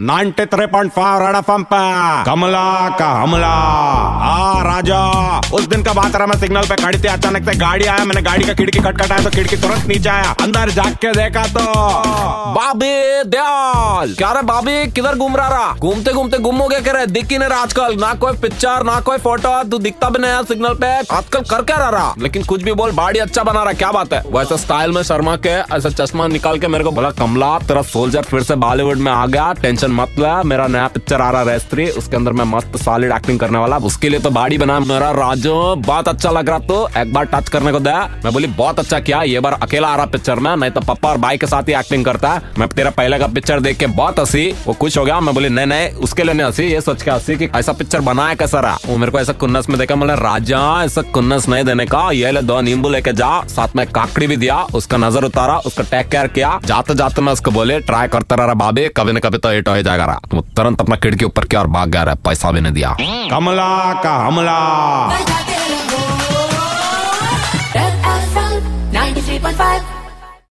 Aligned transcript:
93.5 0.00 1.18
red 1.20 1.36
FM 1.36 1.62
पे। 1.72 1.80
कमला 2.24 2.88
का 2.98 3.10
हमला। 3.22 3.46
आ, 3.46 4.62
राजा, 4.62 5.02
उस 5.38 5.66
दिन 5.66 5.82
का 5.82 5.92
बात 5.92 6.16
रहा, 6.16 6.26
मैं 6.26 6.38
सिग्नल 6.38 6.62
पे 6.62 6.76
खड़ी 6.76 6.98
थी, 6.98 7.08
अचानक 7.08 7.44
से 7.44 7.54
गाड़ी 7.58 7.84
आया, 7.84 8.04
मैंने 8.04 8.22
गाड़ी 8.22 8.44
का 8.44 8.54
खिड़की 8.54 8.78
खटखटाया 8.78 9.24
तो 9.24 9.30
खिड़की 9.30 9.56
तुरंत 9.56 9.86
नीचे 9.86 10.08
आया, 10.08 10.34
अंदर 10.42 10.70
जाग 10.70 10.94
के 10.94 11.12
देखा 11.12 11.42
तो। 11.46 11.60
बाबी 12.54 13.22
दयाल। 13.30 14.14
क्या 14.14 14.32
रे 14.32 14.42
बाबी, 14.42 14.90
किधर 14.92 15.14
घूम 15.14 15.36
रहा 15.36 15.48
रहा? 15.48 15.72
घूमते 15.72 16.12
घूमते 16.12 16.38
गुम 16.38 16.56
हो 16.56 16.68
गया 16.68 16.80
क्या 16.80 16.92
रे 16.92 17.06
दिख 17.06 17.30
ही 17.30 17.38
नहीं 17.38 17.48
रहा 17.48 17.62
आजकल। 17.62 17.96
ना 18.00 18.12
कोई 18.14 18.32
पिक्चर 18.32 18.84
ना 18.84 19.00
कोई 19.00 19.18
फ़ोटो 19.18 19.62
तू 19.64 19.78
दिखता 19.78 20.10
भी 20.10 20.18
नहीं 20.18 20.42
सिग्नल 20.44 20.74
पे। 20.74 20.92
आजकल 21.16 21.40
कर 21.40 21.62
क्या 21.62 21.76
रहा 21.76 21.88
रहा? 21.88 22.14
लेकिन 22.18 22.44
कुछ 22.44 22.62
भी 22.62 22.72
बोल, 22.72 22.92
बाड़ी 22.92 23.18
अच्छा 23.18 23.42
बना 23.42 23.62
रहा, 23.62 23.72
क्या 23.72 23.92
बात 23.92 24.12
है? 24.12 24.22
वैसे 24.32 24.58
स्टाइल 24.58 24.90
में 24.90 25.02
शर्मा 25.02 25.36
के, 25.36 25.76
ऐसा 25.76 25.88
चश्मा 25.88 26.26
निकाल 26.26 26.58
के 26.58 26.68
मेरे 26.68 26.84
को 26.84 26.90
बोला, 26.90 27.10
कमला, 27.10 27.58
तेरा 27.58 27.82
सोल्जर 27.82 28.22
फिर 28.22 28.42
से 28.42 28.54
बॉलीवुड 28.56 28.98
में 28.98 29.12
आ 29.12 29.26
गया 29.26 29.52
टेंशन 29.52 29.83
मत 29.90 30.14
ले 30.18 30.32
मेरा 30.44 30.66
नया 30.66 30.86
पिक्चर 30.88 31.20
आ 31.20 31.30
रहा 31.30 31.42
रेस्त्री 31.42 31.86
उसके 31.92 32.16
अंदर 32.16 32.32
मैं 32.32 32.44
मस्त 32.46 32.76
सॉलिड 32.76 33.12
एक्टिंग 33.12 33.38
करने 33.40 33.58
वाला 33.58 33.76
उसके 33.84 34.08
लिए 34.08 34.20
तो 34.20 34.30
बाड़ी 34.30 34.58
बना 34.58 34.78
मेरा 34.80 35.10
राजो, 35.12 35.74
बहुत 35.76 36.08
अच्छा 36.08 36.30
लग 36.30 36.48
रहा 36.48 36.58
तो 36.60 36.88
एक 36.98 37.12
बार 37.12 37.24
टच 37.24 37.48
करने 37.48 37.72
को 37.72 37.78
दे। 37.80 37.92
मैं 38.24 38.32
बोली, 38.32 38.46
बहुत 38.48 38.78
अच्छा 38.78 38.98
किया, 39.00 39.22
ये 39.22 39.40
बार 39.40 39.52
अकेला 39.62 39.88
आ 39.88 39.96
रहा 39.96 40.06
पिक्चर 40.06 40.38
में, 40.38 40.54
नहीं 40.56 40.70
तो 40.70 40.80
पप्पा 40.82 41.10
और 41.10 41.18
भाई 41.18 41.38
के 41.38 41.46
साथ 41.46 41.68
ही 41.68 41.74
एक्टिंग 41.74 42.04
करता 42.04 42.32
है। 42.32 42.42
मैं 42.58 42.68
तेरा 42.68 42.90
पहले 42.90 43.18
का 43.18 43.26
पिक्चर 43.26 43.60
देख 43.60 43.78
के 43.78 43.86
बहुत 43.94 44.18
हँसी, 44.18 44.44
वो 44.66 44.72
खुश 44.74 44.98
हो 44.98 45.04
गया। 45.04 45.18
मैं 45.20 45.34
बोली, 45.34 45.48
नहीं 45.48 45.66
नहीं, 45.66 45.88
उसके 46.04 46.22
लिए 46.22 46.34
नहीं 46.34 46.46
हँसी, 46.46 46.64
ये 46.64 46.80
सोच 46.80 47.02
के 47.02 47.10
हँसी 47.10 47.36
कि 47.36 47.48
ऐसा 47.56 47.72
पिक्चर 47.72 48.00
बनाया 48.00 48.34
कैसा 48.34 48.60
रहा? 48.60 48.78
वो 48.86 48.96
मेरे 48.96 49.12
को 49.12 49.20
ऐसा 49.20 49.32
कुन्नस 49.34 49.68
में 49.68 49.78
देखा 49.78 49.94
बोले 49.94 50.14
राजा, 50.14 50.60
ऐसा 50.84 51.02
कुन्नस 51.14 51.48
नहीं 51.48 51.64
देने 51.64 51.86
का, 51.86 52.10
ये 52.12 52.30
ले 52.30 52.42
दो 52.42 52.60
नींबू 52.60 52.88
लेके 52.88 53.12
जा। 53.12 53.30
साथ 53.48 53.76
में 53.76 53.86
काकड़ी 53.88 54.26
भी 54.26 54.36
दिया, 54.36 54.56
उसका 54.74 54.96
नज़र 54.96 55.24
उतारा, 55.24 55.56
उसका 55.58 55.82
टेक 55.90 56.08
केयर 56.08 56.26
किया। 56.28 56.58
जाते 56.64 56.94
जाते 56.94 57.22
मैं 57.22 57.32
उसको 57.32 57.50
बोले 57.50 57.78
ट्राई 57.82 58.08
करता 58.08 58.36
रहा 58.36 58.54
बाबे, 58.56 58.88
कभी 58.96 59.12
न 59.12 59.18
कभी 59.18 59.38
तो 59.38 59.50
हिट 59.50 59.68
हो 59.76 59.82
जाएगा 59.82 60.04
रहा 60.04 60.20
तुम 60.30 60.40
तुरंत 60.56 60.80
अपना 60.80 60.96
खिड़की 61.04 61.24
ऊपर 61.24 61.44
किया 61.44 61.60
और 61.60 61.66
भाग 61.78 61.88
गया 61.90 62.02
रहा 62.10 62.14
पैसा 62.28 62.50
भी 62.52 62.60
नहीं 62.60 62.72
दिया 62.80 62.96
कमला 63.30 63.68
का 64.04 64.14
हमला 64.26 64.58
Red 67.76 68.04
FM 68.18 68.52
93.5 68.94 70.03